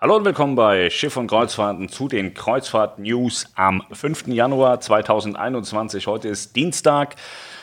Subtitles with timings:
[0.00, 4.28] Hallo und willkommen bei Schiff und Kreuzfahrten zu den Kreuzfahrt-News am 5.
[4.28, 6.06] Januar 2021.
[6.06, 7.16] Heute ist Dienstag.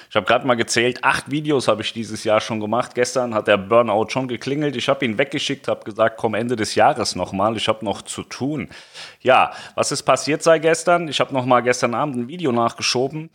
[0.09, 2.93] Ich habe gerade mal gezählt, acht Videos habe ich dieses Jahr schon gemacht.
[2.93, 4.75] Gestern hat der Burnout schon geklingelt.
[4.75, 7.55] Ich habe ihn weggeschickt, habe gesagt, komm Ende des Jahres nochmal.
[7.55, 8.67] Ich habe noch zu tun.
[9.21, 11.07] Ja, was ist passiert seit gestern?
[11.07, 13.29] Ich habe nochmal gestern Abend ein Video nachgeschoben.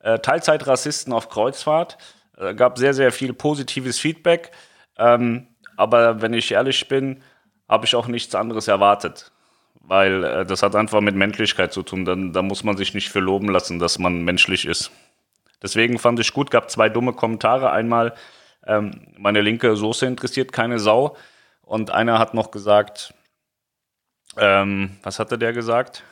[0.00, 1.98] Äh, Teilzeitrassisten auf Kreuzfahrt.
[2.38, 4.50] Äh, gab sehr, sehr viel positives Feedback.
[4.96, 7.22] Ähm, aber wenn ich ehrlich bin,
[7.68, 9.32] habe ich auch nichts anderes erwartet.
[9.80, 12.04] Weil äh, das hat einfach mit Menschlichkeit zu tun.
[12.04, 14.90] Dann, da muss man sich nicht für loben lassen, dass man menschlich ist.
[15.62, 17.70] Deswegen fand ich gut, gab zwei dumme Kommentare.
[17.70, 18.14] Einmal,
[18.66, 21.16] ähm, meine linke Soße interessiert keine Sau.
[21.62, 23.14] Und einer hat noch gesagt,
[24.36, 26.04] ähm, was hatte der gesagt?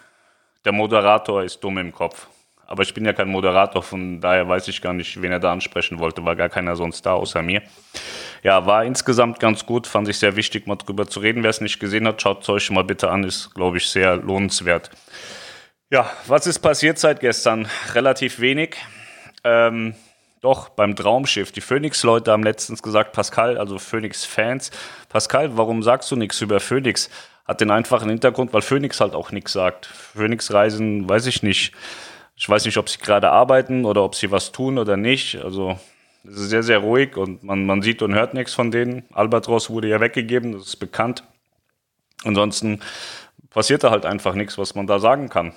[0.64, 2.28] Der Moderator ist dumm im Kopf.
[2.66, 5.52] Aber ich bin ja kein Moderator, von daher weiß ich gar nicht, wen er da
[5.52, 6.24] ansprechen wollte.
[6.24, 7.62] War gar keiner sonst da außer mir.
[8.44, 9.86] Ja, war insgesamt ganz gut.
[9.86, 11.42] Fand ich sehr wichtig, mal drüber zu reden.
[11.42, 13.24] Wer es nicht gesehen hat, schaut es euch mal bitte an.
[13.24, 14.90] Ist, glaube ich, sehr lohnenswert.
[15.90, 17.66] Ja, was ist passiert seit gestern?
[17.94, 18.76] Relativ wenig.
[19.44, 19.94] Ähm,
[20.42, 21.52] doch, beim Traumschiff.
[21.52, 24.70] Die Phoenix-Leute haben letztens gesagt, Pascal, also Phoenix-Fans,
[25.08, 27.08] Pascal, warum sagst du nichts über Phoenix?
[27.46, 29.86] Hat den einfachen Hintergrund, weil Phoenix halt auch nichts sagt.
[29.86, 31.72] Phoenix-Reisen, weiß ich nicht.
[32.36, 35.42] Ich weiß nicht, ob sie gerade arbeiten oder ob sie was tun oder nicht.
[35.42, 35.78] Also
[36.26, 39.04] es ist sehr, sehr ruhig und man, man sieht und hört nichts von denen.
[39.12, 41.24] Albatros wurde ja weggegeben, das ist bekannt.
[42.24, 42.80] Ansonsten
[43.50, 45.52] passiert da halt einfach nichts, was man da sagen kann.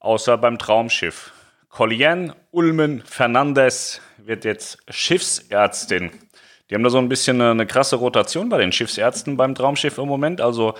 [0.00, 1.32] Außer beim Traumschiff.
[1.68, 6.10] Collian Ulmen Fernandez wird jetzt Schiffsärztin.
[6.68, 9.98] Die haben da so ein bisschen eine, eine krasse Rotation bei den Schiffsärzten beim Traumschiff
[9.98, 10.40] im Moment.
[10.40, 10.74] Also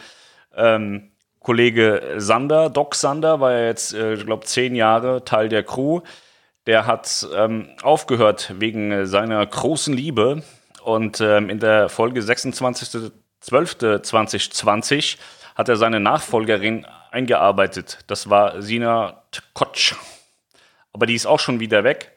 [0.56, 5.62] ähm, Kollege Sander, Doc Sander, war ja jetzt, äh, ich glaube, zehn Jahre Teil der
[5.62, 6.00] Crew.
[6.66, 10.42] Der hat ähm, aufgehört wegen seiner großen Liebe.
[10.82, 15.18] Und ähm, in der Folge 26.12.2020
[15.54, 17.98] hat er seine Nachfolgerin eingearbeitet.
[18.06, 19.94] Das war Sina Tkotsch.
[20.92, 22.12] Aber die ist auch schon wieder weg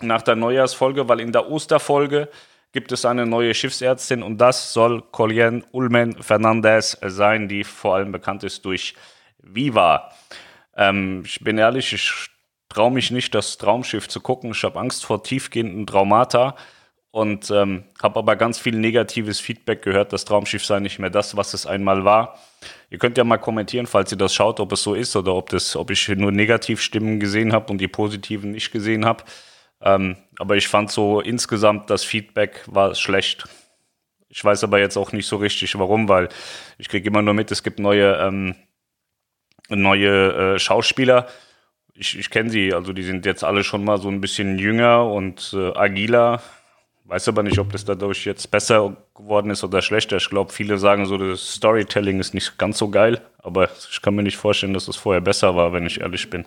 [0.00, 2.28] nach der Neujahrsfolge, weil in der Osterfolge
[2.72, 8.12] gibt es eine neue Schiffsärztin und das soll Colleen Ulmen Fernandez sein, die vor allem
[8.12, 8.94] bekannt ist durch
[9.38, 10.12] Viva.
[10.76, 12.30] Ähm, ich bin ehrlich, ich
[12.70, 14.52] traue mich nicht, das Traumschiff zu gucken.
[14.52, 16.56] Ich habe Angst vor tiefgehenden Traumata
[17.10, 20.12] und ähm, habe aber ganz viel negatives Feedback gehört.
[20.12, 22.38] Das Traumschiff sei nicht mehr das, was es einmal war.
[22.88, 25.50] Ihr könnt ja mal kommentieren, falls ihr das schaut, ob es so ist oder ob,
[25.50, 29.24] das, ob ich nur Negativstimmen gesehen habe und die positiven nicht gesehen habe.
[29.82, 33.48] Ähm, aber ich fand so insgesamt das Feedback war schlecht.
[34.28, 36.28] Ich weiß aber jetzt auch nicht so richtig warum, weil
[36.78, 38.54] ich kriege immer nur mit, es gibt neue, ähm,
[39.68, 41.26] neue äh, Schauspieler.
[42.00, 45.04] Ich, ich kenne sie, also die sind jetzt alle schon mal so ein bisschen jünger
[45.04, 46.40] und äh, agiler.
[47.04, 50.16] Weiß aber nicht, ob das dadurch jetzt besser geworden ist oder schlechter.
[50.16, 54.14] Ich glaube, viele sagen so, das Storytelling ist nicht ganz so geil, aber ich kann
[54.14, 56.46] mir nicht vorstellen, dass es das vorher besser war, wenn ich ehrlich bin.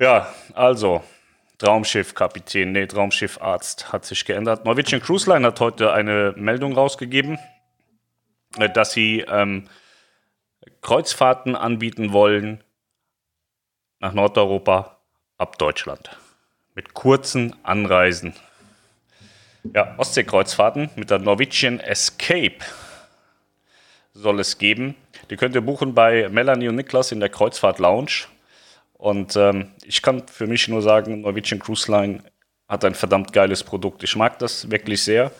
[0.00, 1.04] Ja, also,
[1.58, 4.64] Traumschiff-Kapitän, nee, Traumschiff-Arzt hat sich geändert.
[4.64, 7.38] Norwegian Cruise Line hat heute eine Meldung rausgegeben,
[8.58, 9.68] äh, dass sie ähm,
[10.80, 12.64] Kreuzfahrten anbieten wollen
[14.04, 14.98] nach Nordeuropa
[15.38, 16.10] ab Deutschland.
[16.74, 18.34] Mit kurzen Anreisen.
[19.72, 22.58] Ja, Ostseekreuzfahrten mit der Norwegian Escape
[24.12, 24.94] soll es geben.
[25.30, 28.26] Die könnt ihr buchen bei Melanie und Niklas in der Kreuzfahrt Lounge.
[28.92, 32.22] Und ähm, ich kann für mich nur sagen, Norwegian Cruise Line
[32.68, 34.02] hat ein verdammt geiles Produkt.
[34.04, 35.32] Ich mag das wirklich sehr.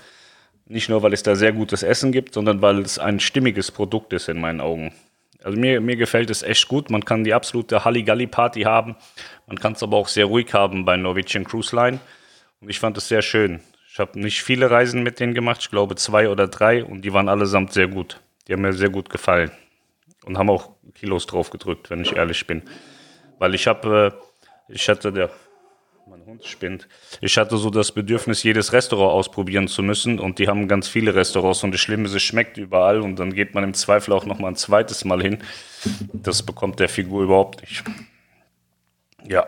[0.64, 4.14] Nicht nur, weil es da sehr gutes Essen gibt, sondern weil es ein stimmiges Produkt
[4.14, 4.94] ist in meinen Augen.
[5.44, 6.90] Also mir, mir gefällt es echt gut.
[6.90, 8.96] Man kann die absolute Halligalli-Party haben.
[9.46, 12.00] Man kann es aber auch sehr ruhig haben bei Norwegian Cruise Line.
[12.60, 13.60] Und ich fand es sehr schön.
[13.92, 17.12] Ich habe nicht viele Reisen mit denen gemacht, ich glaube zwei oder drei, und die
[17.12, 18.20] waren allesamt sehr gut.
[18.48, 19.52] Die haben mir sehr gut gefallen.
[20.24, 22.62] Und haben auch Kilos drauf gedrückt, wenn ich ehrlich bin.
[23.38, 25.30] Weil ich habe, äh, ich hatte, der,
[26.06, 26.86] mein Hund spinnt,
[27.22, 31.14] ich hatte so das Bedürfnis, jedes Restaurant ausprobieren zu müssen und die haben ganz viele
[31.14, 34.26] Restaurants und das Schlimme ist, es schmeckt überall und dann geht man im Zweifel auch
[34.26, 35.38] noch mal ein zweites Mal hin.
[36.12, 37.84] Das bekommt der Figur überhaupt nicht.
[39.26, 39.46] Ja.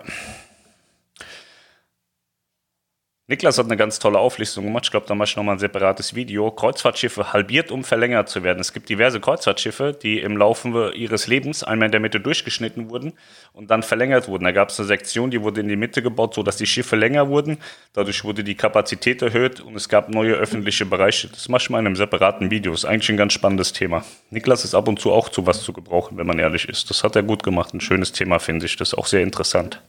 [3.29, 4.85] Niklas hat eine ganz tolle Auflistung gemacht.
[4.85, 6.49] Ich glaube, da mache ich nochmal ein separates Video.
[6.53, 8.61] Kreuzfahrtschiffe halbiert, um verlängert zu werden.
[8.61, 13.15] Es gibt diverse Kreuzfahrtschiffe, die im Laufe ihres Lebens einmal in der Mitte durchgeschnitten wurden
[13.53, 14.45] und dann verlängert wurden.
[14.45, 17.27] Da gab es eine Sektion, die wurde in die Mitte gebaut, sodass die Schiffe länger
[17.27, 17.59] wurden.
[17.95, 21.27] Dadurch wurde die Kapazität erhöht und es gab neue öffentliche Bereiche.
[21.27, 22.71] Das mache ich mal in einem separaten Video.
[22.71, 24.05] Das ist eigentlich ein ganz spannendes Thema.
[24.31, 26.91] Niklas ist ab und zu auch zu was zu gebrauchen, wenn man ehrlich ist.
[26.91, 27.75] Das hat er gut gemacht.
[27.75, 28.77] Ein schönes Thema, finde ich.
[28.77, 29.83] Das ist auch sehr interessant.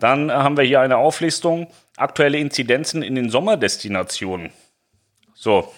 [0.00, 4.50] Dann haben wir hier eine Auflistung aktuelle Inzidenzen in den Sommerdestinationen.
[5.34, 5.72] So,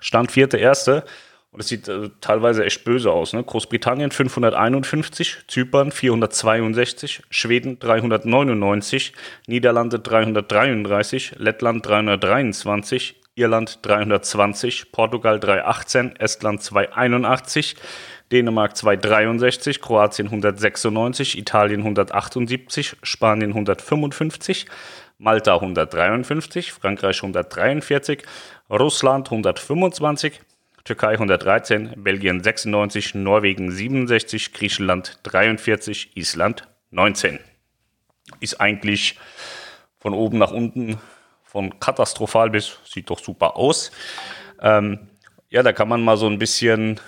[0.00, 1.02] Stand 4.1.
[1.50, 3.32] Und es sieht äh, teilweise echt böse aus.
[3.32, 3.44] Ne?
[3.44, 9.12] Großbritannien 551, Zypern 462, Schweden 399,
[9.46, 17.74] Niederlande 333, Lettland 323, Irland 320, Portugal 318, Estland 281,
[18.30, 24.66] Dänemark 263, Kroatien 196, Italien 178, Spanien 155,
[25.18, 28.22] Malta 153, Frankreich 143,
[28.70, 30.40] Russland 125,
[30.84, 37.40] Türkei 113, Belgien 96, Norwegen 67, Griechenland 43, Island 19.
[38.40, 39.18] Ist eigentlich
[39.98, 40.98] von oben nach unten,
[41.54, 43.92] von katastrophal bis sieht doch super aus.
[44.60, 45.06] Ähm,
[45.50, 46.98] ja, da kann man mal so ein bisschen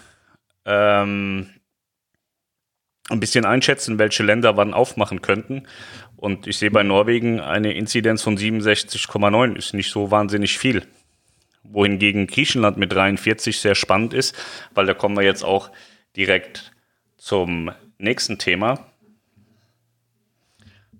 [0.64, 1.50] ähm,
[3.08, 5.64] ein bisschen einschätzen, welche Länder wann aufmachen könnten.
[6.14, 10.86] Und ich sehe bei Norwegen eine Inzidenz von 67,9, ist nicht so wahnsinnig viel
[11.64, 14.36] wohingegen Griechenland mit 43 sehr spannend ist,
[14.74, 15.72] weil da kommen wir jetzt auch
[16.14, 16.70] direkt
[17.16, 18.86] zum nächsten Thema,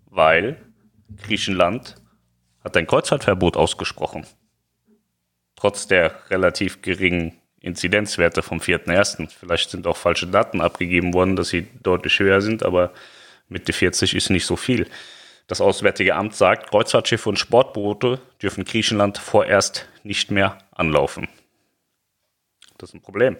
[0.06, 0.56] weil
[1.22, 1.94] Griechenland
[2.66, 4.26] hat ein Kreuzfahrtverbot ausgesprochen.
[5.54, 9.30] Trotz der relativ geringen Inzidenzwerte vom 4.1.
[9.30, 12.92] Vielleicht sind auch falsche Daten abgegeben worden, dass sie deutlich höher sind, aber
[13.48, 14.90] Mitte 40 ist nicht so viel.
[15.46, 21.28] Das Auswärtige Amt sagt, Kreuzfahrtschiffe und Sportboote dürfen Griechenland vorerst nicht mehr anlaufen.
[22.78, 23.36] Das ist ein Problem.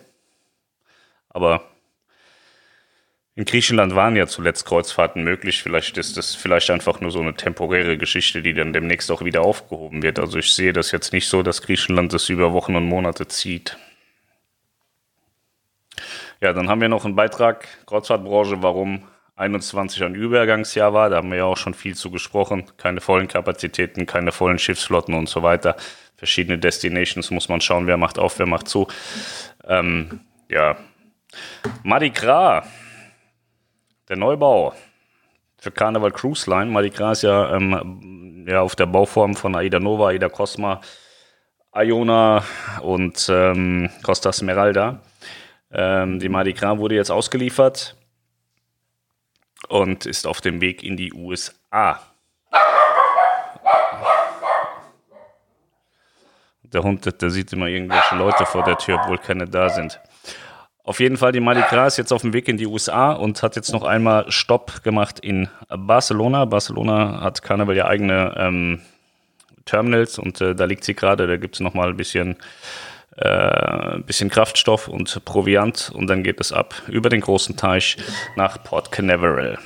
[1.30, 1.68] Aber
[3.36, 5.62] in Griechenland waren ja zuletzt Kreuzfahrten möglich.
[5.62, 9.42] Vielleicht ist das vielleicht einfach nur so eine temporäre Geschichte, die dann demnächst auch wieder
[9.42, 10.18] aufgehoben wird.
[10.18, 13.76] Also ich sehe das jetzt nicht so, dass Griechenland das über Wochen und Monate zieht.
[16.40, 19.02] Ja, dann haben wir noch einen Beitrag Kreuzfahrtbranche, warum
[19.36, 21.10] 21 ein Übergangsjahr war.
[21.10, 22.64] Da haben wir ja auch schon viel zu gesprochen.
[22.78, 25.76] Keine vollen Kapazitäten, keine vollen Schiffsflotten und so weiter.
[26.16, 28.88] Verschiedene Destinations muss man schauen, wer macht auf, wer macht zu.
[29.68, 30.78] Ähm, ja.
[31.82, 32.66] Mardi Gras,
[34.08, 34.72] der Neubau
[35.58, 36.70] für Carnival Cruise Line.
[36.70, 40.80] Mardi ist ja, ähm, ja auf der Bauform von Aida Nova, Aida Cosma,
[41.74, 42.44] Iona
[42.82, 45.00] und ähm, Costa Smeralda.
[45.72, 47.96] Ähm, die Mardi wurde jetzt ausgeliefert
[49.68, 52.00] und ist auf dem Weg in die USA.
[56.62, 60.00] Der Hund, der sieht immer irgendwelche Leute vor der Tür, obwohl keine da sind.
[60.86, 63.56] Auf jeden Fall, die Mardi ist jetzt auf dem Weg in die USA und hat
[63.56, 66.44] jetzt noch einmal Stopp gemacht in Barcelona.
[66.44, 68.80] Barcelona hat Carnival ja eigene ähm,
[69.64, 71.26] Terminals und äh, da liegt sie gerade.
[71.26, 72.36] Da gibt es nochmal ein bisschen
[73.16, 77.96] äh, bisschen Kraftstoff und Proviant und dann geht es ab über den großen Teich
[78.36, 79.58] nach Port Canaveral.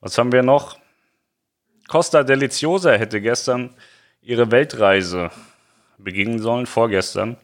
[0.00, 0.78] Was haben wir noch?
[1.86, 3.76] Costa Deliciosa hätte gestern
[4.20, 5.30] ihre Weltreise
[6.02, 7.36] beginnen sollen, vorgestern.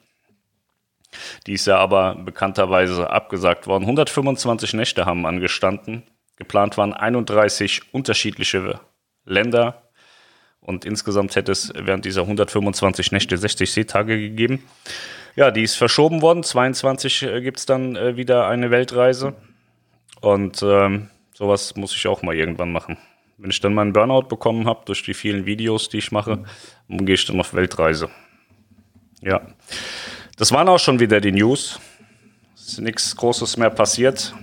[1.46, 3.84] Die ist ja aber bekannterweise abgesagt worden.
[3.84, 6.02] 125 Nächte haben angestanden.
[6.36, 8.80] Geplant waren 31 unterschiedliche
[9.24, 9.88] Länder,
[10.68, 14.64] und insgesamt hätte es während dieser 125 Nächte 60 Seetage gegeben.
[15.34, 16.42] Ja, die ist verschoben worden.
[16.42, 19.34] 22 äh, gibt es dann äh, wieder eine Weltreise.
[20.20, 22.98] Und ähm, sowas muss ich auch mal irgendwann machen.
[23.38, 26.44] Wenn ich dann meinen Burnout bekommen habe durch die vielen Videos, die ich mache,
[26.88, 28.10] dann gehe ich dann auf Weltreise.
[29.22, 29.40] Ja.
[30.36, 31.80] Das waren auch schon wieder die News.
[32.54, 34.34] Es ist nichts Großes mehr passiert.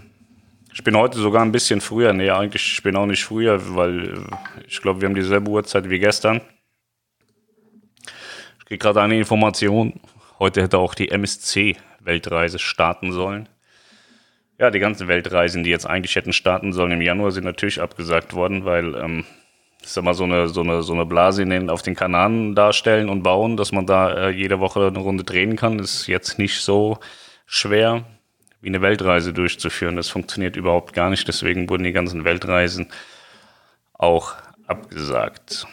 [0.73, 2.11] Ich bin heute sogar ein bisschen früher.
[2.11, 5.89] Nee, eigentlich ich bin auch nicht früher, weil äh, ich glaube, wir haben dieselbe Uhrzeit
[5.89, 6.41] wie gestern.
[8.59, 10.01] Ich kriege gerade eine Information.
[10.37, 13.47] Heute hätte auch die MSC-Weltreise starten sollen.
[14.59, 18.33] Ja, die ganzen Weltreisen, die jetzt eigentlich hätten starten sollen im Januar, sind natürlich abgesagt
[18.33, 19.25] worden, weil ähm,
[19.85, 22.55] ich sag mal, so eine, so eine, so eine Blase in den, auf den Kanaren
[22.55, 26.39] darstellen und bauen, dass man da äh, jede Woche eine Runde drehen kann, ist jetzt
[26.39, 26.97] nicht so
[27.45, 28.03] schwer
[28.61, 29.95] wie eine Weltreise durchzuführen.
[29.95, 31.27] Das funktioniert überhaupt gar nicht.
[31.27, 32.87] Deswegen wurden die ganzen Weltreisen
[33.93, 34.33] auch
[34.65, 35.67] abgesagt.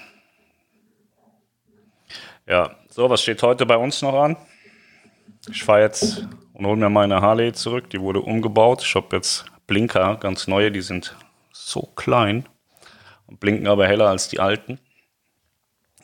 [2.46, 4.36] Ja, so, was steht heute bei uns noch an?
[5.50, 7.88] Ich fahre jetzt und hole mir meine Harley zurück.
[7.88, 8.82] Die wurde umgebaut.
[8.82, 11.16] Ich habe jetzt Blinker, ganz neue, die sind
[11.50, 12.46] so klein
[13.26, 14.78] und blinken aber heller als die alten.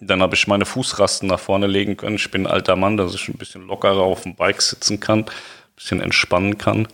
[0.00, 2.16] Dann habe ich meine Fußrasten nach vorne legen können.
[2.16, 5.26] Ich bin ein alter Mann, dass ich ein bisschen lockerer auf dem Bike sitzen kann
[5.78, 6.88] bisschen entspannen kann.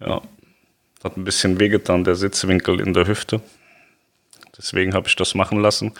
[0.00, 0.22] Ja,
[1.04, 3.40] hat ein bisschen wehgetan, der Sitzwinkel in der Hüfte.
[4.56, 5.92] Deswegen habe ich das machen lassen.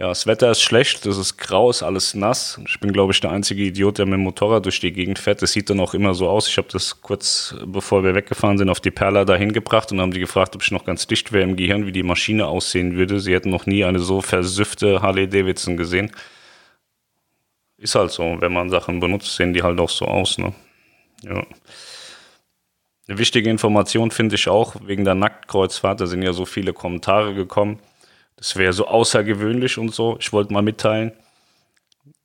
[0.00, 2.58] Ja, das Wetter ist schlecht, es ist grau, ist alles nass.
[2.66, 5.42] Ich bin, glaube ich, der einzige Idiot, der mit dem Motorrad durch die Gegend fährt.
[5.42, 6.48] Das sieht dann auch immer so aus.
[6.48, 10.12] Ich habe das kurz bevor wir weggefahren sind auf die Perla dahin gebracht und haben
[10.12, 13.20] die gefragt, ob ich noch ganz dicht wäre im Gehirn, wie die Maschine aussehen würde.
[13.20, 16.10] Sie hätten noch nie eine so versüffte Harley Davidson gesehen.
[17.76, 18.38] ist halt so.
[18.40, 20.38] Wenn man Sachen benutzt, sehen die halt auch so aus.
[20.38, 20.54] Ne?
[21.24, 21.44] Ja.
[23.06, 27.34] Eine wichtige Information finde ich auch, wegen der Nacktkreuzfahrt, da sind ja so viele Kommentare
[27.34, 27.80] gekommen.
[28.40, 30.16] Das wäre so außergewöhnlich und so.
[30.18, 31.12] Ich wollte mal mitteilen.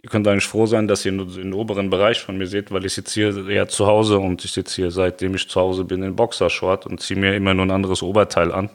[0.01, 2.85] Ihr könnt eigentlich froh sein, dass ihr nur den oberen Bereich von mir seht, weil
[2.85, 6.03] ich sitze hier ja zu Hause und ich sitze hier, seitdem ich zu Hause bin,
[6.03, 8.69] in Boxershort und ziehe mir immer nur ein anderes Oberteil an.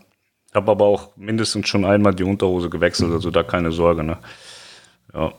[0.53, 4.03] Habe aber auch mindestens schon einmal die Unterhose gewechselt, also da keine Sorge.
[4.03, 4.19] Ne?
[5.15, 5.33] Ja.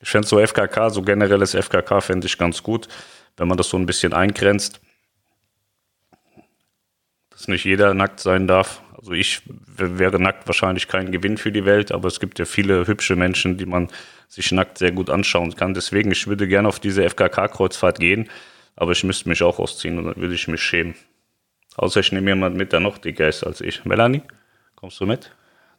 [0.00, 2.88] Ich fände so FKK, so generelles FKK fände ich ganz gut,
[3.36, 4.80] wenn man das so ein bisschen eingrenzt.
[7.42, 8.82] Dass nicht jeder nackt sein darf.
[8.96, 9.42] Also ich
[9.76, 13.56] wäre nackt wahrscheinlich kein Gewinn für die Welt, aber es gibt ja viele hübsche Menschen,
[13.56, 13.88] die man
[14.28, 15.74] sich nackt sehr gut anschauen kann.
[15.74, 18.30] Deswegen, ich würde gerne auf diese FKK-Kreuzfahrt gehen,
[18.76, 20.94] aber ich müsste mich auch ausziehen und dann würde ich mich schämen.
[21.74, 23.84] Außer ich nehme jemanden mit, der noch dicker ist als ich.
[23.84, 24.22] Melanie,
[24.76, 25.32] kommst du mit?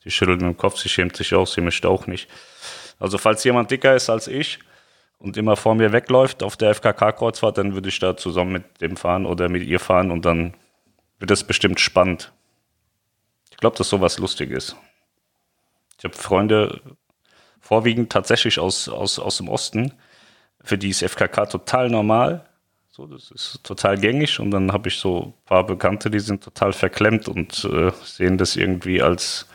[0.03, 2.29] Sie schüttelt mit dem Kopf, sie schämt sich auch, sie möchte auch nicht.
[2.99, 4.59] Also falls jemand dicker ist als ich
[5.17, 8.97] und immer vor mir wegläuft auf der FKK-Kreuzfahrt, dann würde ich da zusammen mit dem
[8.97, 10.55] fahren oder mit ihr fahren und dann
[11.23, 12.33] wird das bestimmt spannend.
[13.49, 14.75] Ich glaube, dass sowas lustig ist.
[15.97, 16.81] Ich habe Freunde,
[17.61, 19.93] vorwiegend tatsächlich aus, aus, aus dem Osten,
[20.65, 22.45] für die ist FKK total normal.
[22.89, 26.43] So, das ist total gängig und dann habe ich so ein paar Bekannte, die sind
[26.43, 29.47] total verklemmt und äh, sehen das irgendwie als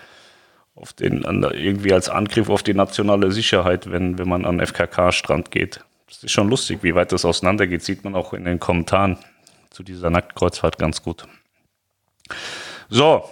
[0.75, 1.23] auf den,
[1.53, 5.85] irgendwie als Angriff auf die nationale Sicherheit, wenn, wenn man an FKK-Strand geht.
[6.07, 9.19] Das ist schon lustig, wie weit das auseinandergeht, sieht man auch in den Kommentaren
[9.69, 11.29] zu dieser Nacktkreuzfahrt ganz gut.
[12.89, 13.29] So,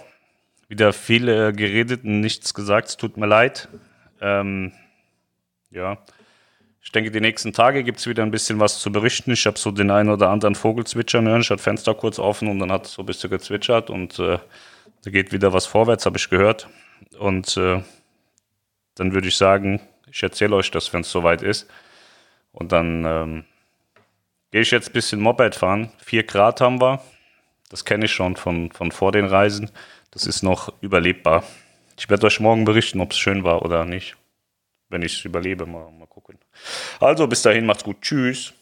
[0.67, 3.69] wieder viel äh, geredet und nichts gesagt, es tut mir leid.
[4.21, 4.73] Ähm,
[5.71, 5.97] ja,
[6.81, 9.31] ich denke, die nächsten Tage gibt es wieder ein bisschen was zu berichten.
[9.31, 11.41] Ich habe so den einen oder anderen Vogel zwitschern hören.
[11.41, 14.39] Ich hatte Fenster kurz offen und dann hat es so ein bisschen gezwitschert und äh,
[15.03, 16.69] da geht wieder was vorwärts, habe ich gehört.
[17.19, 17.83] Und äh,
[18.95, 21.67] dann würde ich sagen, ich erzähle euch das, wenn es soweit ist.
[22.51, 23.45] Und dann ähm,
[24.51, 25.91] gehe ich jetzt ein bisschen Moped fahren.
[25.97, 27.01] Vier Grad haben wir.
[27.69, 29.71] Das kenne ich schon von, von vor den Reisen.
[30.11, 31.43] Das ist noch überlebbar.
[31.97, 34.15] Ich werde euch morgen berichten, ob es schön war oder nicht.
[34.89, 36.37] Wenn ich es überlebe, mal, mal gucken.
[36.99, 38.01] Also bis dahin, macht's gut.
[38.01, 38.53] Tschüss.